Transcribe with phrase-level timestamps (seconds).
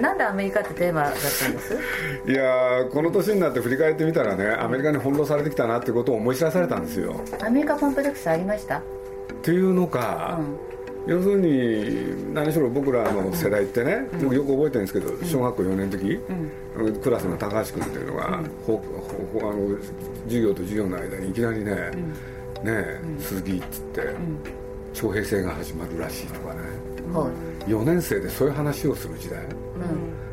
[0.00, 1.18] なんでアメリカってテーマだった
[1.48, 1.78] んです？
[2.26, 7.20] いやこの年になって振り返ってみたらねアメリカに翻弄されてきたなってことを思い知らされたんですよ。
[7.40, 8.78] アメリカコンプレックスありました？
[8.78, 8.82] っ
[9.42, 10.38] ていうのか、
[11.06, 16.20] うん、要するに何しろ僕らの世代ってね、うん、僕よく覚えてるんですけど、小学校4年の時、
[16.76, 19.78] うん、クラスの高橋君っていうのが、ほほあの
[20.24, 21.74] 授業と授業の間にいきなりね、
[22.62, 24.02] ね鈴木っつって、
[24.92, 26.60] 徴兵制が始まるらしいとかね、
[27.66, 29.38] 4年生でそういう話をする時代、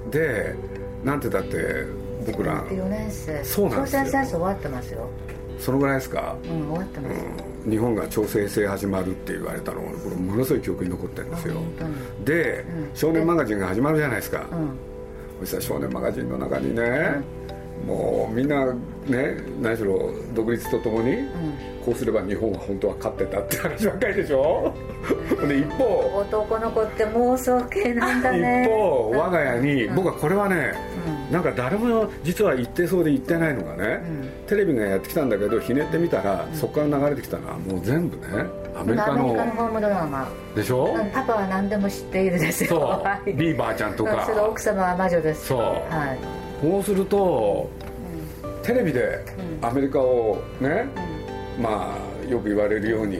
[0.09, 0.55] で
[1.03, 1.85] なんてだって
[2.25, 2.63] 僕ら。
[2.65, 3.43] 4年生。
[3.43, 4.01] そうなんですよ。
[4.03, 5.09] 朝鮮戦争終わってますよ。
[5.59, 6.35] そのぐらいですか？
[6.43, 7.15] うん終わってます、
[7.65, 11.55] うん、日本が徴兵制始まるって言われたのこれものすごい記憶に残ってるんですよ。
[12.23, 14.77] で、うん、少年マガジンが始まるじゃないですか、うん、
[15.39, 17.23] そしたら少年マガジンの中にね、
[17.87, 18.71] もうみんな
[19.09, 21.17] ね何しろ独立とともに、
[21.85, 24.73] こうすれば日本は本当は勝ってたって話ばっかりでしょ？
[25.47, 25.83] で一方
[26.19, 28.63] 男の子って妄想系なんだね。
[28.65, 30.73] 一方我が家に、僕はこれはね、
[31.27, 40.27] うん、なんか誰も実は言ってそうで言ってないのがね、うん、テレビがやってきたんだけどひねってみたら、うん、そこから流れてきたのはもう全部ねアメリカのアメリカのホームドラマ。
[40.55, 40.95] でしょ？
[41.13, 42.69] パパは何でも知っているですよ。
[42.69, 43.33] そう。
[43.33, 44.25] ビーバーちゃんとか。
[44.25, 45.47] その奥様は魔女です。
[45.47, 46.19] そう、はい、
[46.61, 47.69] こうすると、
[48.67, 49.23] テレビで
[49.61, 50.87] アメリカをね、
[51.59, 53.19] まあよく言われるように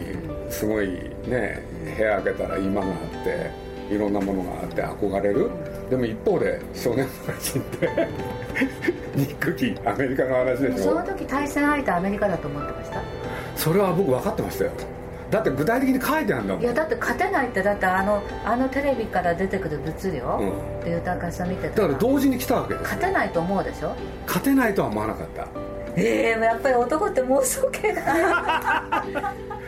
[0.49, 0.89] すごい
[1.25, 1.63] ね
[1.97, 3.49] 部屋開けたら今があって
[3.93, 5.49] いろんなものがあって憧れる。
[5.89, 7.89] でも一方で少年マガジンって
[9.15, 10.83] 憎きアメリカの話でしょ。
[10.83, 13.01] その時対戦相手アメリカだと思ってました？
[13.55, 14.71] それは僕分かってましたよ
[15.29, 16.63] だって具体的に書いてあるんだもん。
[16.63, 23.93] いやだって勝てないってだってあのあのテレビから出てくる物量、うん、で豊かさ見てただから同時に来たわけです勝てないと思うでしょ？
[24.25, 25.47] 勝てないとは思わなかった。
[25.99, 29.03] ええー、やっぱり男って妄想系だ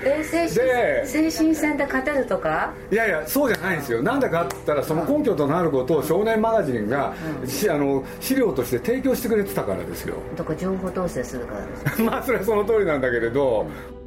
[0.06, 2.72] え精神精神戦で勝てるとか？
[2.92, 4.04] いやいやそうじゃないんですよ。
[4.04, 10.16] なんでかって言ったらその根拠となることを少年マガジンが、うん、あの資料として提供してくれてたからですよ。
[10.38, 13.99] とか情報統制するからです まあそれはその通りなんだけれど、うん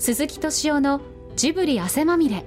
[0.00, 1.02] 鈴木敏夫の
[1.36, 2.46] ジブリ汗まみれ。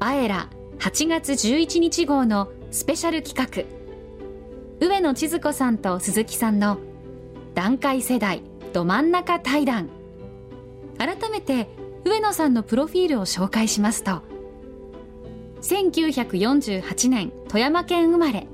[0.00, 0.50] あえら
[0.80, 3.68] 8月11日号のスペシャル企
[4.80, 4.84] 画。
[4.84, 6.78] 上野千鶴子さんと鈴木さんの
[7.54, 8.42] 段階世代
[8.72, 9.88] ど真ん中対談。
[10.98, 11.68] 改めて
[12.04, 14.22] 上野さんのプロフィールを紹介しますと。
[15.62, 18.48] 1948年富山県生まれ。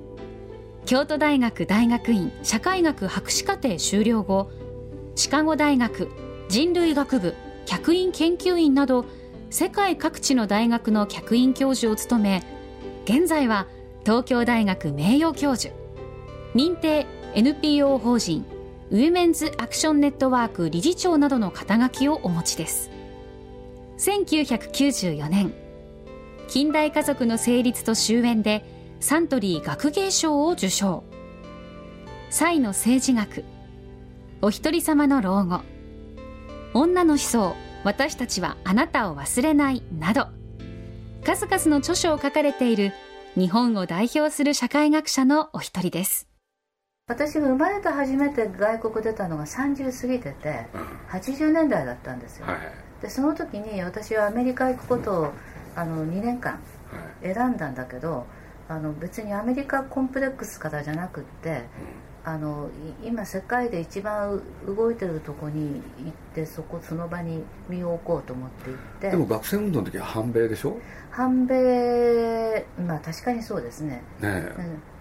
[0.84, 4.50] 京都大学大学院社会学博士課程修了後
[5.14, 6.10] シカゴ大学
[6.50, 7.34] 人類学部
[7.72, 9.06] 客員研究員など
[9.48, 12.42] 世界各地の大学の客員教授を務め
[13.06, 13.66] 現在は
[14.04, 15.74] 東京大学名誉教授。
[16.54, 18.44] 認定 NPO 法人
[18.90, 22.90] ウィメンズアクションネットワーク理事長などの肩書きをお持ちです。
[23.96, 25.54] 1994年
[26.48, 28.66] 近代家族の成立と終焉で
[29.00, 31.04] サントリー学芸賞を受賞。
[32.28, 33.46] 才の政治学
[34.42, 35.71] お一人様の老後。
[36.74, 40.28] 女の思想私たちはあなたを忘れないなど
[41.24, 42.92] 数々の著書を書かれている
[43.34, 46.28] 日本を代表する社会学者のお一人です。
[47.08, 50.66] 私が生まれて初めて外国出たのが30過ぎてて、
[51.10, 52.58] 80年代だったんですよ、はい、
[53.02, 55.32] でその時に私はアメリカ行くことを
[55.74, 56.60] あの2年間
[57.22, 58.26] 選んだんだけど、
[58.68, 61.64] あの別にアメリカコンプレックスからじゃなくって、
[62.24, 62.70] あの
[63.04, 69.10] 今世界で一番動いてるとこに行ってそこその場に身を置こうと思って行って。
[69.10, 70.76] でも学生運動の時は反米でしょ？
[71.10, 74.02] 反米まあ確かにそうですね。
[74.20, 74.48] ね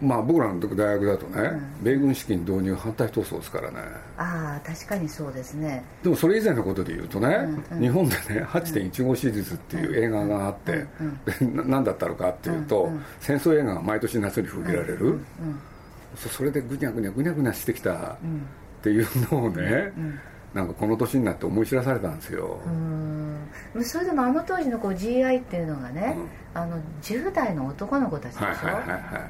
[0.02, 3.78] うん、まあ僕らの時大学だとね、うん、米軍資金導入反対闘争ですからね。
[4.18, 5.84] ああ確かにそうですね。
[6.02, 7.28] でもそれ以前のことで言うとね、
[7.72, 10.86] うんうん、日本でね8.15シリーズっていう映画があって、
[11.42, 12.90] うん、何だったのかっていうと、
[13.20, 15.24] 戦争映画が毎年夏に吹けられる、うん
[16.16, 18.18] それでぐにゃぐにゃぐにゃぐにゃしてきたっ
[18.82, 20.20] ていうのをね、うん。
[20.54, 22.60] なんかこの年になって思い知らされたんですよ。
[23.84, 26.18] それでもあの当時のこう GI っていうのがね、
[26.54, 29.30] うん、あの10代の男の子たちでしょ、はいはいはいは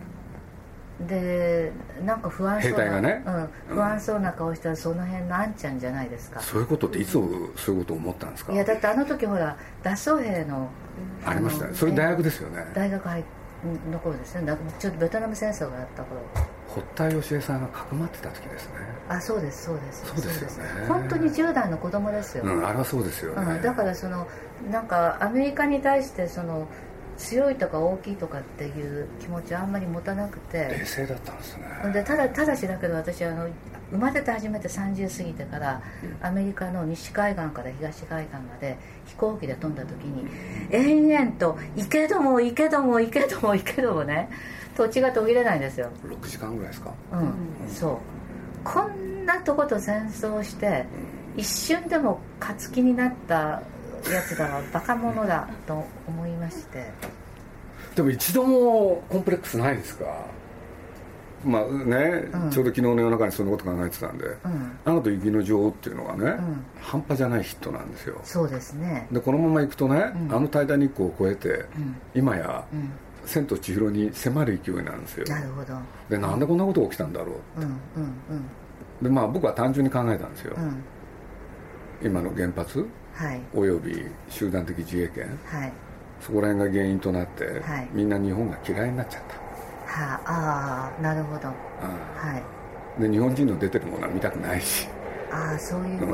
[1.05, 1.71] い、で
[2.03, 3.23] なんか不安そうな、ね。
[3.69, 6.39] うん、不安そうな顔したらその辺のあんちゃんじゃないですか。
[6.39, 8.53] そういうことっていつそういうこと思ったんですか？
[8.53, 10.69] いやだってあの時ほら脱走兵の
[11.23, 11.75] ありましたね。
[11.75, 12.65] それ大学ですよね。
[12.73, 13.23] 大学入
[13.91, 14.57] の頃ですね。
[14.79, 16.19] ちょっとベトナム戦争があった頃
[16.73, 18.73] 堀田芳恵さんがかくまってた時ですね。
[19.09, 20.05] あそうですそうです。
[20.05, 20.87] そうですよね。
[20.87, 24.27] 本当に10代の子供ですよ、うん、あれはそうですよね、うん、だからその
[24.71, 26.67] なんかアメリカに対してその
[27.17, 30.75] 強いとか大きいとかっていう気持ちはあんまり持たなくて。
[30.79, 31.93] 冷静だったんですね。
[31.93, 33.47] でただただしだけど私あの
[33.91, 35.81] 生まれて初めて30過ぎてから、
[36.21, 40.25] うん、アメリカの西海岸から東海岸まで飛行機で飛んだ時に
[40.71, 44.29] 延々と「行けども行けども行けども行けどもね」
[44.81, 45.89] 土地が途切れないんですよ。
[46.03, 46.91] 6時間ぐらいですか？
[47.13, 47.33] うん、うん、
[47.69, 47.97] そう。
[48.63, 50.85] こんなとこと戦争して、
[51.37, 53.61] 一瞬でも勝つ気になったや
[54.27, 56.91] つだわバカ者だと思いまして。
[57.95, 60.05] でも一度もコンプレックスないですか？
[61.43, 68.21] まあね、うん、ちょうど昨日の夜中にそんなこと考えてたんで「うん、アナと雪の女王」っていうのがね、うん、半端じゃないヒットなんですよ。
[68.23, 69.07] そうですね。
[69.11, 71.65] でこのままいくとね、あの「タイタニック」を超えて、
[72.13, 72.63] 今や、
[73.25, 75.25] 千と千尋に迫る勢いなんですよ。
[75.27, 75.73] なるほど。
[76.09, 78.45] でなんでこんなことが起きたんだろううんうんうん。
[79.01, 80.55] でまあ僕は単純に考えたんですよ、
[82.03, 85.73] 今の原発、はい、および集団的自衛権、はい、
[86.19, 89.41] そこら辺が原因となって、はい、みんな日本が嫌いになっちゃった。
[89.91, 91.53] はああなるほど、は
[92.99, 94.87] い、で日本人の出てるものは見たくないし。
[95.31, 96.13] ああそういうこと、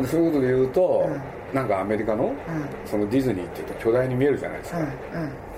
[0.00, 1.20] うん、そういうことで言うと、うん、
[1.52, 2.34] なんかアメリカの、うん、
[2.84, 4.78] そのディズニーっていうと巨大に見えるじゃないですか、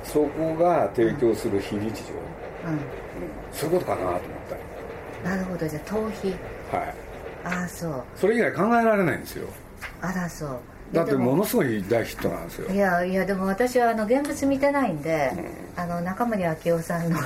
[0.04, 2.80] そこが提供する非日常、うん。
[3.52, 4.56] そういうことかなと思った。
[4.56, 4.62] り
[5.24, 5.68] なるほど。
[5.68, 6.30] じゃあ逃避。
[6.74, 6.94] はい。
[7.44, 8.04] ああそう。
[8.16, 9.48] それ以外考えられないんですよ。
[10.00, 10.60] あらそう
[10.92, 12.70] だってものすごい大ヒットなんですよ。
[12.70, 15.30] いやいやでも私はあの現物見てないんで、
[15.76, 17.22] うん、あの中森明夫さんのあ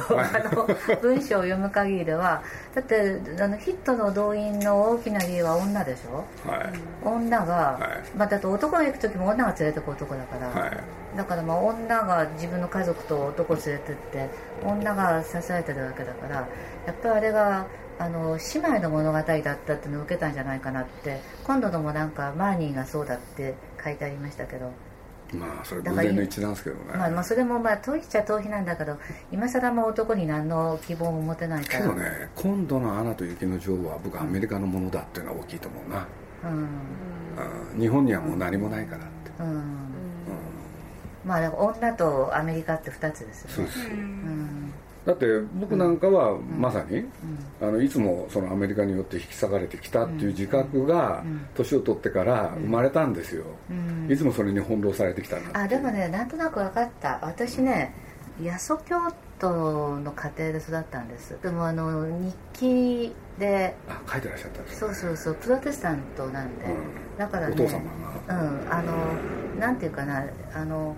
[0.53, 0.69] の
[1.01, 2.43] 文章を読む限りでは
[2.75, 6.73] だってあのヒットの動員の大きな理由は女でしょ、はい、
[7.03, 14.29] 女が、はい、まあ、だって男が行く時も女が連れてく男だから、はい、だからまあ女が自分の家族と男連れてって
[14.63, 16.47] 女が支えてるわけだからや
[16.93, 17.67] っぱりあれが
[17.99, 24.71] あの姉妹の物語だったっていうのを受けたんじゃないかなって今度のもなんかマーニーがそうだって書いてありましたけど。
[25.33, 26.83] まあそれ偶然の一致なんですけどね。
[26.95, 28.99] まあ、まあそれもまあ逃避っちゃ逃避なんだけど
[29.33, 31.81] 今更も男に何の希望も持てないから。
[31.81, 36.07] けどね今度の「アナと雪の女王」は僕はアメリカのものだっていうのは大きいと思うな。
[36.45, 36.69] うん、
[37.75, 39.31] うん、日本にはもう何もないからって。
[39.41, 39.63] うん、うん、
[41.25, 43.55] まあ女とアメリカって2つですよね。
[43.55, 44.64] そうです、うん
[45.07, 45.27] だって
[45.61, 47.05] 僕なんかはまさに、
[47.61, 51.23] あのいつもそのアメリカによって引き裂かれてきたっていう自覚が
[51.55, 53.45] 年を取ってから生まれたんですよ、
[54.09, 57.19] いつもそれに翻弄されてきたなあでもねなんとなく分かった。
[57.23, 57.95] 私ね
[58.43, 58.97] 八十教
[59.39, 61.39] 徒の家庭で育ったんです。
[61.43, 66.65] でもあの日記であ書いてらっしゃったんです、そうそうそうプロテスタントなんで、
[67.19, 67.81] だからねお父様
[68.29, 68.41] が。
[68.41, 68.93] うんあの
[69.61, 70.25] なんていうかな
[70.55, 70.97] あの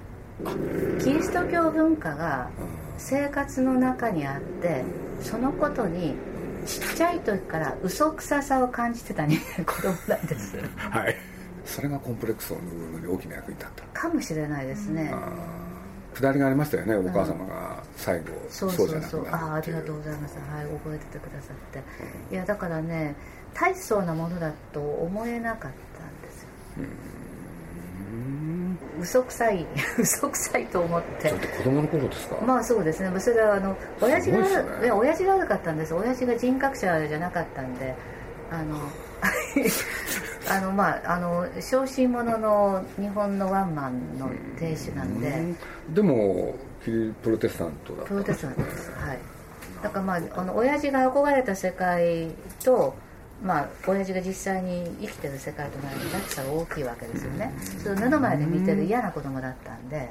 [1.03, 2.49] キリスト教文化が
[2.99, 4.85] 生活の中にあって
[5.21, 6.15] そのことに
[6.67, 10.57] ちっちゃい時から嘘くささを感じてた人間 子供なんです。
[10.77, 11.17] はい。
[11.65, 14.01] それがコンプレックスを拭うのに大きな役に立った。
[14.01, 15.13] かもしれないですね、
[16.15, 19.27] 下りがありましたよね、お母様が最後、そうそうそう。
[19.31, 20.37] ああありがとうございます。
[20.37, 21.83] はい覚えててくださって、
[22.31, 23.17] うん、いやだからね
[23.53, 25.71] 大層なものだと思えなかったん
[26.23, 26.49] ですよ、
[26.79, 27.16] うん
[29.01, 29.67] 嘘くさい
[29.99, 31.29] 嘘くさいと思って。
[31.29, 32.37] ちょっと子供の頃ですか？
[32.45, 33.21] まあそうですね。
[33.21, 34.45] それはあの親父が、ね、
[34.83, 35.95] いや親父が悪かったんです。
[35.95, 37.95] 親父が人格者じゃなかったんで。
[38.51, 38.79] あの
[40.49, 45.43] あのまああの小心者の日本のワンマンの亭主なんで。
[45.89, 46.55] でも
[46.85, 48.91] プロテスタントだプロテスタントです。
[48.93, 49.19] はい。
[49.83, 52.29] だからまああの親父が憧れた世界
[52.63, 52.95] と
[53.43, 57.53] まあ親父が実際に生きてる世界との落差が大きいわけですよね。
[57.79, 60.09] それを目の前で見てる嫌な子供だったんで。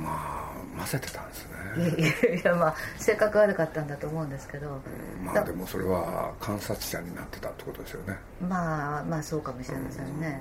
[0.00, 1.52] まあ混ぜてたんですね。
[1.98, 4.80] いやいやまあ性格悪かったんだと思うんですけど、
[5.24, 8.16] まあでもそれは観察者になってたってことですよね。
[8.40, 10.40] まあまあそうかもしれませんね、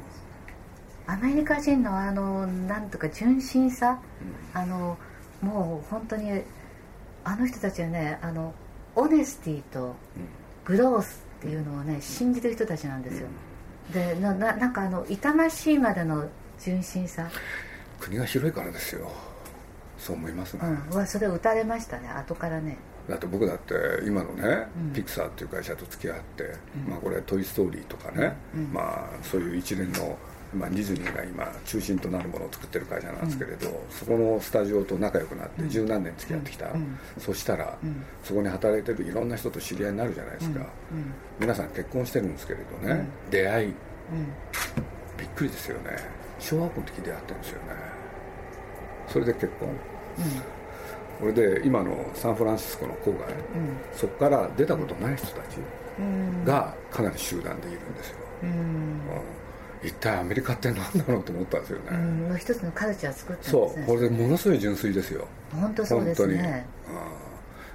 [1.08, 4.00] アメリカ人のあのなんとか純真さ、
[4.54, 4.98] うん、あの
[5.42, 6.44] もう本当に
[7.24, 8.54] あの人たちはねあの
[8.96, 9.96] オネスティと、うん
[10.72, 13.28] グロースっていうのをね信じてる人たちなんですよ。
[13.94, 16.30] でななんかあの痛ましいまでの
[16.64, 17.30] 純真さ。
[18.00, 19.12] 国が広いからですよ。
[19.98, 20.62] そう思いますね、
[20.92, 22.08] うん、それ打たれましたね。
[22.10, 22.78] 後からね。
[23.10, 23.76] だって僕だって
[24.06, 26.44] 今のね、うん、ピクサーっていう会社と付き合って、
[26.86, 30.18] うん、まあこれ「トイ・ストーリー」とかね、うん、まあそういう一連の
[30.54, 40.66] まあ、ディズニーが今中心となるものを作ってる会社なんですけれど、うん、そこのスタジオと仲良くなって十何年付き合ってきた、うん、そしたら、うん、そこに働いてるいろんな人と知り合いになるじゃないですか、
[41.40, 43.74] 皆さん結婚してるんですけれどね、出会い、
[45.18, 45.98] びっくりですよね。
[46.40, 47.68] 小学校の時出会ってるんですよね。
[49.08, 49.70] それで結婚、
[51.20, 53.28] これで今のサンフランシスコの郊外、
[53.94, 55.58] そこから出たことない人たち
[56.46, 59.02] がかなり集団でいるんですよ、うん
[59.84, 61.86] 一体アメリカって何だろうと思ったんですよね、
[62.30, 65.28] うん、一つのカルチャー作ったんです、ね、そうこれでものすごい純粋ですよ。
[65.52, 66.66] 本当そうですね。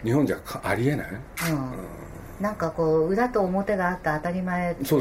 [0.02, 1.12] 日本じゃありえない、う
[1.54, 1.72] ん、
[2.40, 4.94] なんかこう裏と表があった当たり前って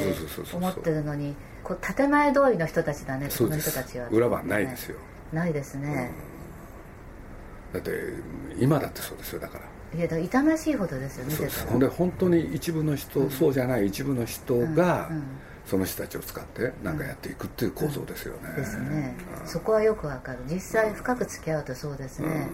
[0.54, 4.98] 思ってるのにこう建前通りの人たちだねその人たちは、裏はないですよ。
[5.32, 6.12] ないですね、
[7.74, 7.92] だって
[8.58, 9.66] 今だってそうですよだから。
[9.98, 15.24] いやだ痛ましいほどですよねほんで本当に一部の人、うん、そうじゃない一部の人が、うんうん、
[15.66, 20.40] その人たちを使って何かやっていくっていう構造ですよね、ですね、そこはよくわかる。
[20.48, 22.48] 実際深く付き合うとそうですね、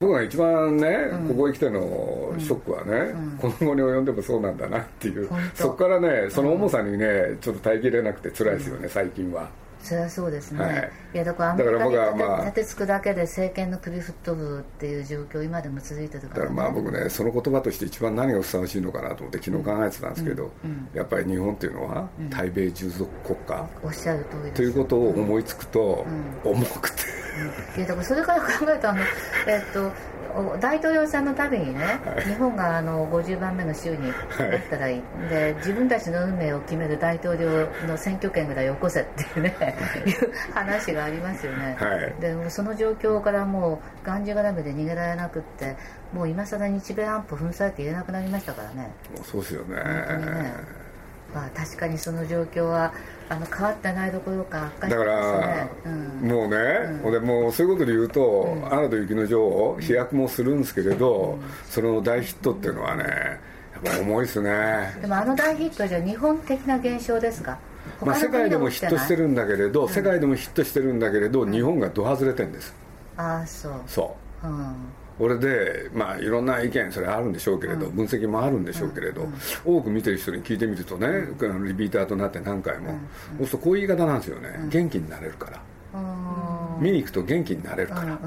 [0.00, 5.28] 僕が一番ね、ここへ来てのショックはね、この後に及んでもそうなんだなっていう。
[5.54, 9.48] そこからねその重さにねちょっと耐えきれなくて辛いですよね、最近は。
[9.86, 26.04] それはそうですね、はい、いやだからアメリカに立て,、まあ、立てつくだけで政権の首吹っ飛ぶっていう状況今でも続いてるから、ね、だからまあ僕ねその言葉として一番何がふさわしいのかなと思って昨日考えてたんですけど、うんうん、やっぱり日本っていうのは対米従属国家、おっしゃる通りということを思いつくと、
[26.42, 27.02] 重くて、
[27.76, 29.00] いやだからそれから考えたあの
[29.46, 29.92] えっと
[30.60, 34.14] 大統領選のたびにね、はい、日本があの50番目の州になっ
[34.70, 39.66] たらいい、はい、で自分たちの運命を決める大統領の選挙権ぐらいよこせっていうね、は
[40.06, 41.76] い、いう話がありますよね、
[42.20, 45.76] でもその状況からもうがんじがらめで逃げられなくって
[46.12, 48.90] もう今更日米安保粉砕って言えなくなりましたからね。
[49.22, 49.76] そうですよね。
[49.76, 50.52] ね。
[51.34, 52.92] まあ、確かにその状況は
[53.28, 56.56] あの変わってないどころかだから、うん、もうね、
[57.04, 58.20] うん、でもうそういうことで言うと
[58.56, 64.96] 「うん、アナと雪の女王」飛躍もするんですけれど、その大ヒットっていうのはねやっぱ重いですね。
[65.00, 67.58] でもあの大ヒットはじゃ日本的な現象ですか？
[68.04, 72.74] まあ、世界でもヒットしてるんだけれど、世界でもヒットしてるんだけれど、日本がど外れてんです。
[73.16, 73.72] ああそう。
[73.86, 74.74] そう、うん
[75.18, 79.26] 俺で、まあ、いろんな意見それあるんでしょうけれど、分析もあるんでしょうけれど、
[79.64, 81.08] 多く見てる人に聞いてみるとね、
[81.66, 82.98] リピーターとなって何回も、
[83.38, 85.60] そうするとこういう言い方なんですよね、元気になれるから。
[86.78, 88.18] 見に行くと元気になれるから、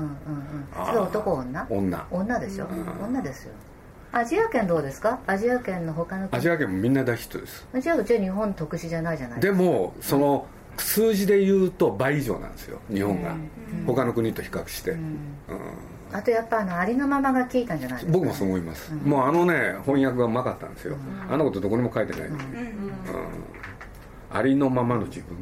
[0.88, 1.68] それ男女？
[1.70, 2.08] 女。
[2.10, 2.68] 女でしょ、
[3.04, 3.54] 女ですよ。
[4.12, 5.20] アジア圏どうですか？
[5.28, 7.68] アジア圏の他のアジア圏もみんな大ヒットです。
[7.80, 13.36] じゃあじゃあ日本特殊じゃないじゃないでもその、数字で言うと倍以上なんですよ日本が、
[13.86, 15.18] 他の国と比較して、うん
[16.12, 22.92] あとやっぱあのありのままが効いたんじゃないですか、僕もそう思います、うん、もうあのね翻訳がうまかったんですよ、うん、あんなことどこにも書いてないのに、うん、
[24.32, 25.38] ありのままの自分、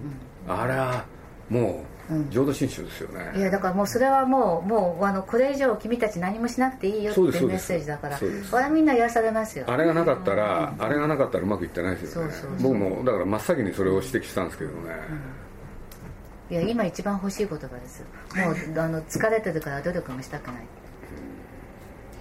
[0.47, 1.05] あれは
[1.49, 1.97] もう
[2.29, 8.17] 浄土真宗ですよね、いやだからもうそれはもうもうあのこれ以上君たち何もしなくていいよっていうメッセージだから。
[8.17, 9.65] これはみんな癒されますよ。
[9.67, 12.33] あれがなかったら、あれがなかったらうまくいってないですよね。
[12.61, 14.77] 僕もだから真っ先にそれを指摘したんですけどね、
[16.49, 18.03] いや今一番欲しい言葉です。
[18.35, 20.63] もうあの疲れてるから努力もしたくない。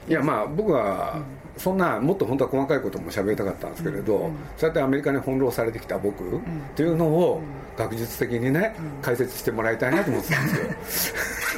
[0.08, 1.20] いやまあ僕は
[1.56, 6.40] そんなもっと本当は細かいことも喋りたかったんですけれど、うん、そうやってアメリカに翻弄されてきた僕っ
[6.74, 7.40] ていうのを
[7.76, 11.08] 学術的にね、解説してもらいたいなと思ってたんです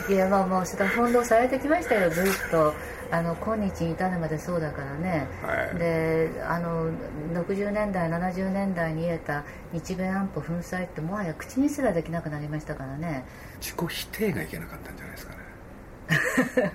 [0.09, 0.15] よ。
[0.15, 2.75] いやまあもうそれ翻弄されてきましたよずっと
[3.11, 6.91] あの今日に至るまでそうだからね、はい、であの
[7.33, 13.25] 60年代70年代に言えた日米安保粉砕ってもはや口にすらできなくなりましたからね
[13.61, 16.73] 自己否定がいけなかったんじゃないですかね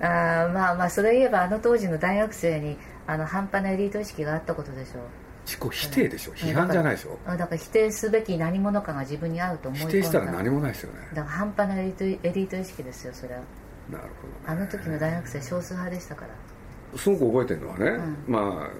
[0.00, 5.02] あまあまあそれ言えばあの当時の大学生にあの半端なエリート意識があったことでしょう
[5.46, 13.40] 自己否定でしょう、批判じゃないでしょだから否定すべき何者かが自分に合うと思い否定したら何もないですよねだから半端なエリートエリート意識ですよそれは
[13.90, 16.98] なるほど、ね、あの時の大学生少数派でしたから。
[16.98, 17.86] すごく覚えてるのはね、
[18.26, 18.70] うん、まあ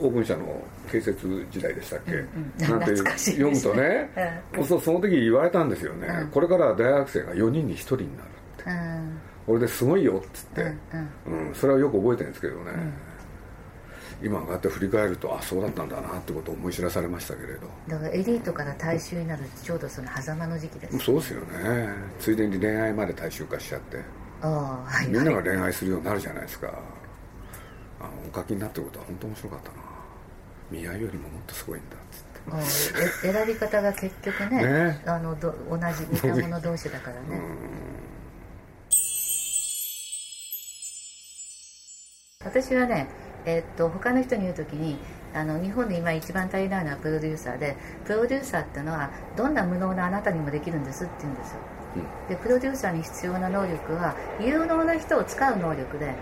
[0.00, 4.10] オープン社の建設時代でしたっけ、うんうん、なんて読むとね、
[4.54, 8.28] うん、そその時言われたんですよね、うん、これから大学生が4人に1人になる
[8.62, 10.62] って、うん、俺ですごいよっつって、
[11.26, 12.72] うんそれはよく覚えてるんですけどね、
[14.22, 17.66] 今こうやって振り返るとあそうだったんだなってことを思い知らされましたけれど。
[17.88, 21.94] だからエリートから大衆になるちょうどその狭間の時期ですそうですよね。
[22.18, 23.98] ついでに恋愛まで大衆化しちゃって
[24.42, 26.68] あ、はい、みんなが恋愛するようになるじゃないですか。
[28.00, 29.76] あのお書きになってることは本当面白かったな。
[30.70, 32.92] 見合いよりももっとすごいんだっつっ
[33.22, 33.30] て。
[33.32, 35.02] 選び方が結局ねね。
[35.06, 37.40] あのど同じ似た者同士だからね。
[42.42, 43.06] 私はね
[43.44, 44.98] えー、っと他の人に言う時に
[45.34, 51.58] あの日本で今一番足りないのはプロデューサーでプロデューサーっていうのはどんな無能なあなたにもできるんですって言うんですよ
[52.28, 56.14] でプロデューサーに必要な能力は有能な人を使う能力で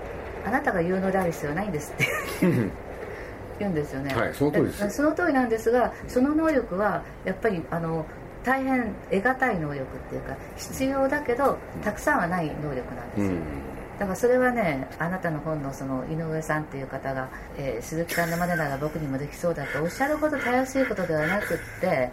[0.45, 2.07] あなたが有能である必要はないんですって。
[3.59, 4.91] 言うんですよね、はい、その通りです。
[4.91, 8.07] その通りなんですがその能力はやっぱりあの
[8.45, 13.23] 大変得難い能力っていうか必要だけどたくさんはない能力なんです。
[13.23, 13.39] よ、うん。
[13.99, 22.11] だからそれはねあなたの本のその井上さんっていう方が、えー、鈴木さんの真似なら僕にもできそうだとおっしゃるほどたやすいことではなくって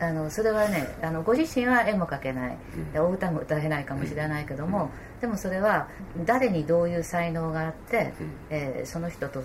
[0.00, 2.58] あのそれはねあのご自身は絵も描けない、
[2.94, 5.88] うん、お歌も歌えないかもしれないけども、うん、でもそれは
[6.24, 9.44] 誰にどういう才能があって、うん、えー、その人とを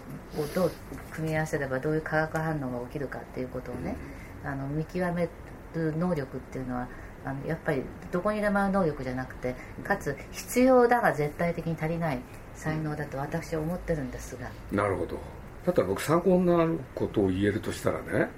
[0.53, 0.71] どう
[1.11, 3.95] 組み合わせればどういう化学反応が起きるかっていうことをね、
[4.43, 5.27] あの見極め
[5.73, 6.87] る能力っていうのは
[7.25, 7.81] あのやっぱり
[8.11, 12.19] どこにでもある能力じゃなくてかつ必要だが絶対的に足りない
[12.53, 14.49] 才能だと私は思ってるんですが。
[14.71, 15.17] なるほど。
[15.65, 18.29] だったら僕参考になることを言えるとしたらね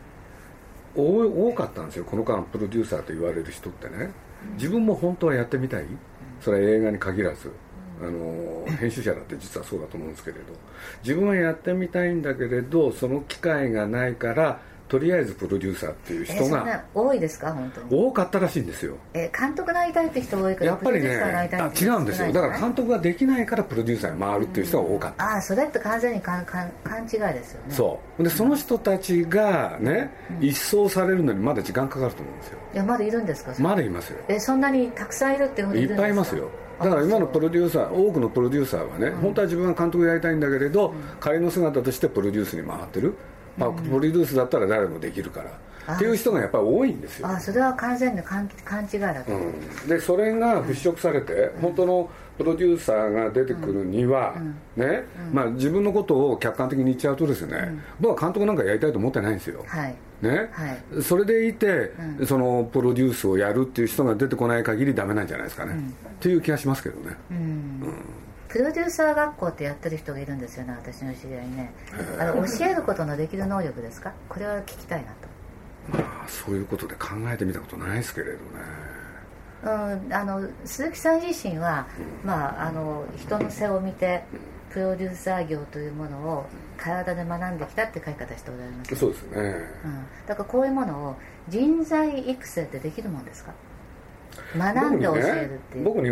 [0.95, 2.05] 多かったんですよ。
[2.05, 4.11] この間プロデューサーと言われる人ってね。
[4.57, 5.85] 自分も本当はやってみたい。
[6.41, 7.51] それは映画に限らず。
[8.01, 10.43] あの編集者だって実はそうだと思うんですけれど。
[11.03, 17.53] 自分はやってみたいんだけれどその機会がないからとりあえずプロデューサーっていう人が、えー、多いですか？
[17.53, 17.87] 本当に。
[17.89, 22.31] 多かったらしいんですよ、えー、監督なりたいって人多いからやっぱりね違うんですよ。
[22.31, 27.73] だから監督ができないからプロデューサーに回るっていう人が多かった、うん、ああそれって完全にかんかん勘違いですよね。
[27.73, 28.23] そう。
[28.23, 32.59] でその人たちがね、うん、一掃されるのにまだ時間かかると思うんですよ。
[32.73, 33.53] いやまだいるんですか？
[33.59, 34.19] まだいますよ。
[34.27, 36.49] えそんなにたくさんいるっていうふうにいっぱいいますよ。
[36.77, 43.15] だから今のプロデューサー多くのプロデューサーはね、うん、本当は自分が監督やりたいんだけれど、仮の姿としてプロデュースに回ってる
[43.57, 45.51] まあ、プロデュースだったら誰もできるから。
[45.95, 47.27] っていう人がやっぱり多いんですよ。
[47.27, 59.95] あそれは完全に勘勘違いだと、うん、でそれが払拭されて、うん、本当のプロデューサーが出てくるには、うん、ね、まあ、自分のことを客観的に言っちゃうとですね、僕は監督なんかやりたいと思ってないんですよ、はい。
[60.21, 60.67] ね、は
[60.99, 61.91] い、それでいて、
[62.25, 67.95] そのプロデュースをやるっていう人が出てこない限りダメなんじゃないですかね、っていう気がしますけどね、うん
[68.55, 71.73] プロデューサー学校ってやってる人がいるんですよね私の知り合いね。
[72.17, 74.13] あの教えることのできる能力ですか？
[74.29, 75.27] これは聞きたいなと。
[75.91, 78.39] まあそういうことで考えてみたことないですけれどね。
[79.63, 79.67] う
[80.07, 81.85] ん、あの鈴木さん自身は、
[82.23, 84.23] まあ、あの人の背を見て
[84.69, 86.45] プロデューサー業というものを
[86.77, 89.37] 体で学んできたって書き方しておられますそうですね、
[89.83, 91.15] うん、だからこういうものを
[91.49, 93.51] 人材育成ってできるもんですか？
[94.57, 95.83] 学んで教えるっていう。
[95.83, 96.09] 僕に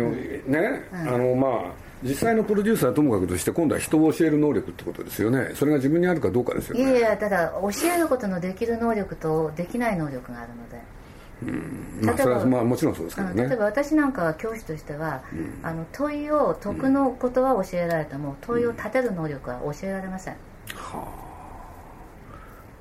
[0.52, 1.72] ね、うん、あのまあ
[2.04, 5.52] 実際のプロデューサーはともかくとして今度は人を教える能力ってことですよね。
[5.54, 6.82] それが自分にあるかどうかですよね。
[6.82, 10.80] いやいやただ教えることのできる能力とできない能力があるので。
[11.42, 12.06] うん。
[12.06, 13.48] まあ、それはまあもちろんそうですけどね。
[13.48, 20.34] 例えば私なんかは教師としては、うん、あの問いを解くのことは教えられても、問いを立てる能力は教えられません、
[20.74, 21.08] は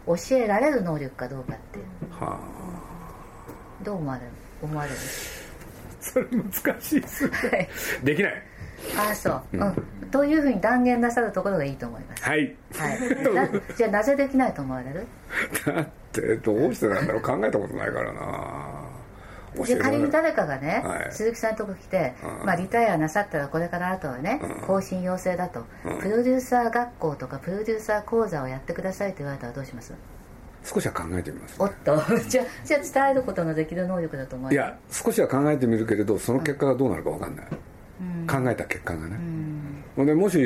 [0.06, 2.40] あ、教えられる能力かどうかっていう、はあ、
[3.84, 4.28] どう思われる
[4.62, 4.96] 思われる？
[6.00, 7.70] それ難しいですね、はい、
[8.04, 8.44] できない
[8.98, 9.74] ああそう、うん、
[10.12, 12.24] というふうに断言なさるところがいいと思います。
[12.24, 13.00] はい、はい、
[13.76, 15.08] じゃあなぜできないと思われる？
[15.65, 17.22] だってどうしてなんだろう。
[17.22, 18.89] 考えたことないからな。
[19.65, 29.93] で仮に誰かがね、はい、鈴木さんのとこ来て、うん、まあ、リタイアなさったらこれからあとはね、うん、更新要請だと、うん、プロデューサー学校とかプロデューサー講座をやってくださいと言われたらどうします？
[30.63, 32.02] 少しは考えてみます、ね、おっと。
[32.28, 37.46] じゃじゃ伝えることのできる能力だと思いや少しは考えてみるけれどその結果がどうなるか分かんない、
[38.28, 39.20] 考えた結果がね、
[39.98, 40.38] うん、でもし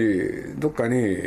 [0.58, 1.18] どっかに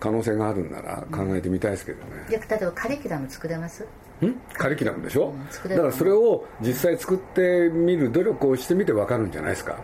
[0.00, 3.84] 可能性があるんなら考えてみたいですけどね、じゃ例えばカリキュラム作れます？
[4.24, 4.34] ん？
[4.54, 9.76] カリキュラムでしょ、うん、だからそれを実際作ってみる努力をしてみて分かるんじゃないですか？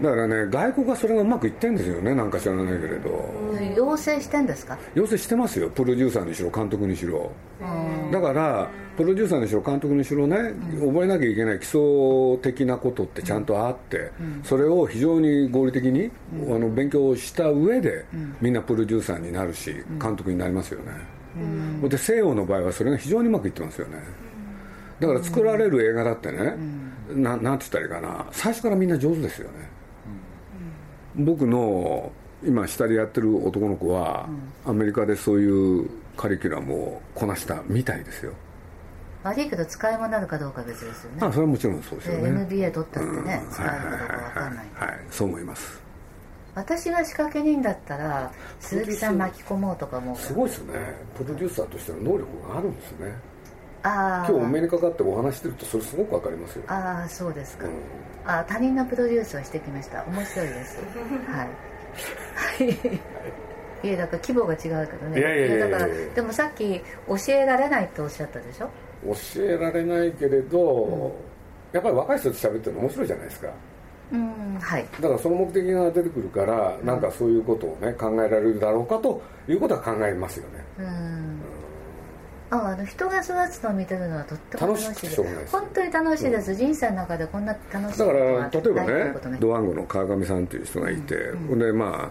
[0.00, 3.34] だからね外国はそれがうまくいってんですよねなんか知らないけれど。
[3.74, 4.78] 要請してんですか？
[4.94, 7.32] 要請してますよプロデューサーにしろ監督にしろ。
[8.12, 16.10] だからプロデューサーにしろ監督にしろね、うん、覚えなきゃいけない基礎的なことってちゃんとあって、うん、それを非常に合理的に、
[16.42, 18.04] うん、あの勉強した上で、
[18.40, 20.92] みんなプロデューサーになるし監督になりますよね、
[21.88, 23.98] で西洋の場合はそれが非常にうまくいってますよね。
[25.00, 26.54] だから作られる映画だってね、
[27.10, 28.26] ななんて言ったらいいかな。
[28.32, 29.68] 最初からみんな上手ですよね
[31.16, 32.12] 僕の
[32.44, 34.28] 今下でやってる男の子は、
[34.64, 38.32] アメリカでそういうカリキュラムをこなしたみたいですよ。
[39.22, 41.18] 悪いけど使い物になるかどうか別ですよね。
[41.20, 42.46] あそれはもちろんそうですよね。
[42.46, 44.66] NBA 取ったってね、うん、使えるかどうか分かんない。
[44.74, 45.80] はい、はい、そう思います。
[46.54, 50.14] 私が仕掛け人だったら鈴木さん巻き込もうとかも。
[50.16, 50.74] すごいですね。
[51.16, 53.06] プロデューサーとしての能力があるんですね。
[53.08, 53.35] あ
[53.86, 56.64] 今日お目にかかってお話してるとそれすごく分かりますよ。
[56.68, 57.72] ああそうですか、うん、
[58.24, 60.04] あ他人のプロデュースをしてきました。
[60.04, 60.78] 面白いです。
[61.28, 61.48] はい。
[62.64, 63.88] はい。
[63.88, 65.20] いやだから規模が違うけどね。
[65.20, 68.70] いやいやいやだからでもさっき教えられないっておっしゃったでしょ？
[69.34, 71.12] 教えられないけれど、うん、
[71.72, 73.48] やっぱり若い人と喋ってるの面白いじゃないですか。
[74.12, 81.40] うんはい、だからその目的が出てくるから、うん、なんかそういうことをね考えられるだろうかということは考えますよね、うん
[82.50, 85.22] ああの人が育つのを見てるのはとっても楽しいです。
[85.50, 92.10] 本当に楽しいです、うん、人生の中でこんな楽しいだから例えばねドワンゴの川上さんという人がいて、うん、でまあ、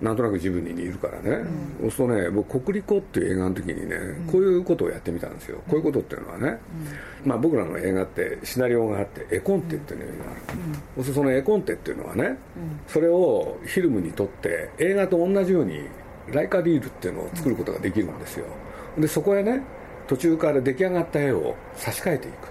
[0.00, 1.44] うん、なんとなくジブニにいるからね、
[1.80, 3.96] そうするとね僕国立っていう映画の時にね、
[4.30, 6.58] こういうことをやってみたんですよ、こういうことっていうのはね、
[7.24, 10.40] まあ、僕らの映画ってシナリオがあって絵コンテっていうのがある、
[10.96, 12.38] そうするとその絵コンテっていうのはね、
[12.88, 15.82] それをフィルムに撮って映画と同じように
[16.32, 18.46] ライカリールっていうのを作ることができるんですよ、
[18.98, 19.62] でそこへね
[20.06, 22.48] 途中から出来上がった絵を差し替えていく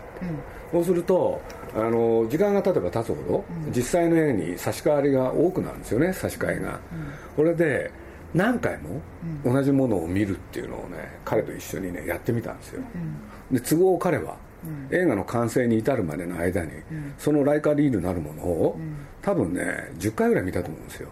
[0.71, 1.41] そうすると
[1.75, 3.43] あの時間が経てば経つほど、
[3.75, 6.79] 実際の絵に差し替わりが多くなるんですよね差し替えが、
[7.36, 7.91] これで
[8.34, 9.01] 何回も
[9.43, 12.81] 同じものを見るっていうのをね彼と一緒にねやってみたんですよ、
[13.51, 14.38] で都合彼は
[14.89, 16.71] 映画の完成に至るまでの間に、
[17.17, 18.79] そのライカリールなるものを、
[19.21, 21.10] 多分ね10回ぐらい見たと思うんですよ、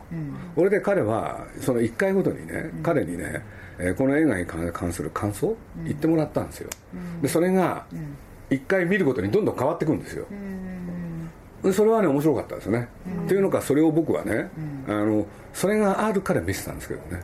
[0.56, 3.42] これで彼はその1回ごとにね、彼にね、
[3.80, 6.70] えこの映画に関する感想、言ってもらったんですよ、
[7.22, 7.86] でそれが
[8.50, 10.26] 1回見るごとにどんどん変わってくるんですよ、
[11.72, 12.88] それはね面白かったですね、
[13.26, 14.50] っていうのかそれを僕はね、
[14.88, 17.22] あのそれがあるから見せたんですけどね、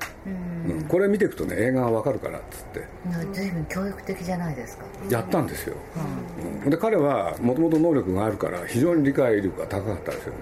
[0.68, 2.88] うん、これ見ていくとね映画がわかるからっつって。
[3.34, 4.86] 随分教育的じゃないですか。
[5.10, 5.76] やったんですよ、
[6.64, 10.40] うん、で彼はもともと能力があるから非常に理解力が高かったですよね、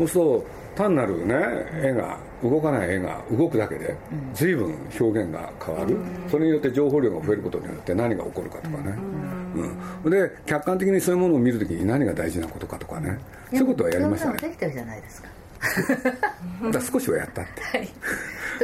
[0.00, 1.34] うん、そうすると単なるね
[1.82, 3.96] 絵が動かない絵が動くだけで
[4.34, 5.96] 随分表現が変わる、
[6.30, 8.94] それによって情報量が増えることによって何が起こるかとかね、
[10.04, 13.18] うん、で客観的にそういうものを見るときに何が大事なことかとかね。
[13.50, 14.38] そういうことはやりましたね。
[14.38, 15.28] できてるじゃないですか。
[16.72, 17.88] だ少しはやったって、はい、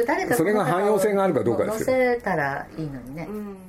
[0.05, 1.85] 誰かそれが汎用性があるかどうかですよ。
[1.85, 3.68] 載せたらいいのにね、うん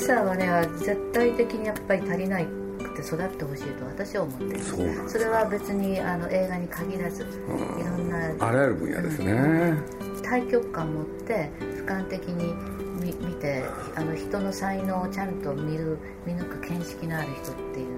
[0.00, 4.60] サーはね絶対的にやっぱり足りないくて育ってほしいと私は思ってる。
[5.08, 12.54] それは別にあの映画に限らず、うん、いろんなあらゆる分野ですね、うん、対極感持って俯瞰的に
[13.00, 13.64] 見見て
[13.96, 17.89] あの人の才能をちゃんと見る見抜く見識のある人っていう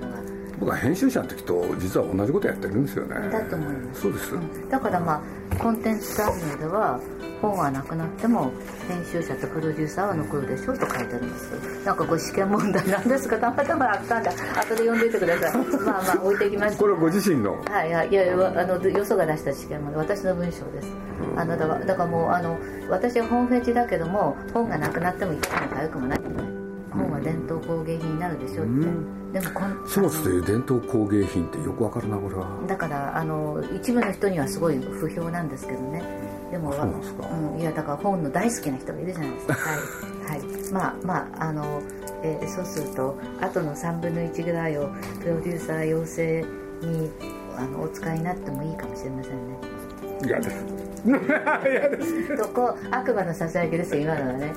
[0.62, 3.16] 僕は編集者の時と実は同じことやってるんですよね。
[3.30, 4.02] だと思います。
[4.02, 5.20] そうです、うん、だからま
[5.50, 7.00] あコンテンツアニメでは
[7.40, 8.52] 本はなくなっても
[8.86, 11.84] 編集者とプロデューサーは残るでしょうと書いてあるんです。
[11.84, 15.66] なんかご試験問題なんですかたまたまあったんだ後で読んでいてください。
[15.82, 17.60] まあまあ置いていきましたこれご自身の？
[17.68, 18.08] はいはい。
[18.10, 20.88] いやいやあのよそが出した試験問題私の文章です、
[21.32, 22.56] うん、あのだからだからもうあの
[22.88, 26.61] 私は本フェチだけども本がなくなってもいかにもかゆくもない
[26.92, 29.32] 本は伝統工芸品になるでしょって、うん。
[29.32, 32.46] でもこん書物という伝統工芸品ってよくわかるなこれは。
[32.66, 36.02] だからあの一部の人にはすごい不評なんですけどね。
[36.50, 39.54] でもそうなんですか、うん、いやだから本の大好きな人がいるじゃないですか。
[39.54, 41.82] はい、はい、まあまああの、
[42.22, 46.44] えー、そうするとあとの3分の1ぐらいをプロデューサー養成
[46.82, 47.10] に
[47.56, 49.56] あのお使いになってもいいかもしれませんね。
[50.26, 50.82] 嫌です。
[51.04, 54.52] 嫌ですとこ悪魔のささやきですよ今のはね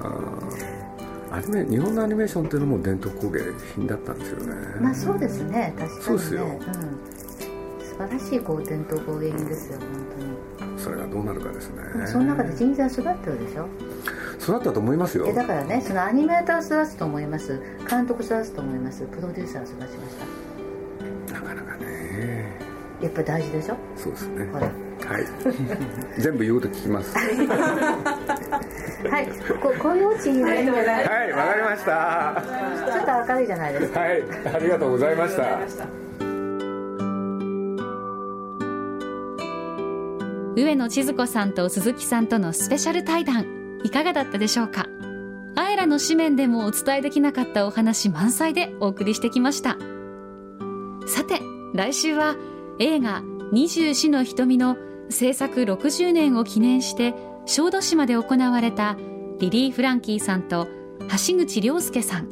[1.40, 3.40] アニメ日本のアニメーションっていうのも伝統工芸
[3.74, 4.54] 品だったんですよね。
[4.80, 9.88] まあそうですね確かに、ね、そうですよ、うん、素晴らしいこう伝統工芸品ですよ本
[10.60, 10.78] 当に。
[10.78, 11.82] それがどうなるかですね。
[12.06, 13.66] その中で人材育ってるでしょ？
[14.40, 15.32] 育ったと思いますよ。
[15.34, 17.60] だからねそのアニメーター育つと思います。
[17.88, 19.02] 監督育つと思います。
[19.06, 19.94] プロデューサー育ちまし
[21.28, 21.34] た。
[21.34, 22.58] なかなかね。
[23.02, 23.76] やっぱ大事でしょ？
[23.96, 24.46] そうですね。
[24.52, 24.70] はい。
[26.20, 27.14] 全部言うこと聞きます
[29.08, 29.28] はい。
[29.60, 31.32] ここういうオチいいねはい。
[31.32, 32.42] わかりました。
[32.92, 34.00] ちょっと明るいじゃないですか。
[34.00, 34.22] はい。
[34.54, 35.58] ありがとうございました。
[40.56, 43.46] 上野千鶴子さんと鈴木さんとのスペシャル対談
[43.84, 44.86] いかがだったでしょうか？
[45.56, 49.76] あえらの紙面でもお伝えできなかったお話満載でお送りしてきました。
[51.06, 51.40] さて
[51.74, 52.36] 来週は
[52.78, 54.76] 映画「二十四の瞳」の
[55.08, 57.14] 制作60年を記念して
[57.50, 58.96] 小豆島で行われた
[59.40, 60.68] リリー・フランキーさんと
[61.26, 62.28] 橋口亮介さん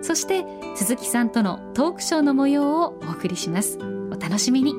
[0.00, 3.78] そして鈴木さんとのトークショーの模様をお送りします。
[3.78, 4.74] お楽しみに。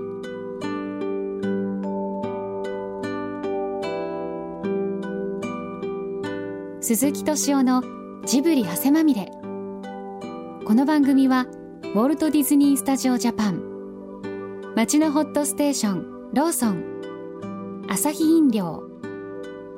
[6.82, 7.84] 鈴木敏夫の
[8.26, 9.28] ジブリ汗まみれ。
[10.66, 11.46] この番組は
[11.84, 18.93] ウォルト・ディズニー・スタジオ・ジャパン街のホットステーションローソンアサヒ飲料